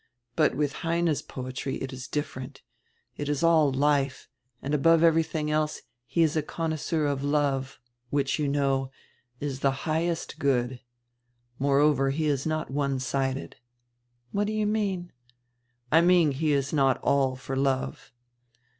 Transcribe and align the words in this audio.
But 0.35 0.55
with 0.55 0.73
Heine's 0.81 1.21
poetry 1.21 1.75
it 1.79 1.93
is 1.93 2.07
dif 2.07 2.33
ferent. 2.33 2.61
It 3.17 3.29
is 3.29 3.43
all 3.43 3.71
life, 3.71 4.27
and 4.59 4.73
above 4.73 5.03
everything 5.03 5.51
else 5.51 5.83
he 6.07 6.23
is 6.23 6.35
a 6.35 6.41
connoisseur 6.41 7.05
of 7.05 7.23
love, 7.23 7.79
which, 8.09 8.39
you 8.39 8.47
know, 8.47 8.89
is 9.39 9.59
the 9.59 9.85
highest 9.85 10.39
good. 10.39 10.79
Moreover, 11.59 12.09
he 12.09 12.25
is 12.25 12.47
not 12.47 12.71
one 12.71 12.97
sided." 12.99 13.57
"What 14.31 14.47
do 14.47 14.53
you 14.53 14.65
mean?" 14.65 15.11
"I 15.91 16.01
mean 16.01 16.31
he 16.31 16.51
is 16.51 16.73
not 16.73 16.97
all 17.03 17.35
for 17.35 17.55
love." 17.55 18.11